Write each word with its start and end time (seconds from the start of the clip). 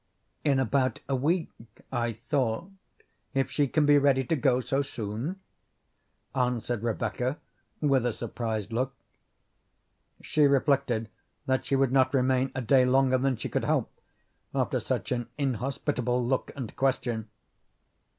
"In 0.43 0.57
about 0.59 0.99
a 1.07 1.15
week, 1.15 1.51
I 1.91 2.13
thought, 2.27 2.71
if 3.35 3.51
she 3.51 3.67
can 3.67 3.85
be 3.85 3.99
ready 3.99 4.23
to 4.23 4.35
go 4.35 4.59
so 4.59 4.81
soon," 4.81 5.39
answered 6.33 6.81
Rebecca 6.81 7.37
with 7.81 8.07
a 8.07 8.11
surprised 8.11 8.73
look. 8.73 8.95
She 10.23 10.47
reflected 10.47 11.07
that 11.45 11.67
she 11.67 11.75
would 11.75 11.91
not 11.91 12.15
remain 12.15 12.51
a 12.55 12.61
day 12.63 12.83
longer 12.83 13.19
than 13.19 13.35
she 13.35 13.47
could 13.47 13.65
help 13.65 13.91
after 14.55 14.79
such 14.79 15.11
an 15.11 15.29
inhospitable 15.37 16.25
look 16.25 16.49
and 16.55 16.75
question. 16.75 17.29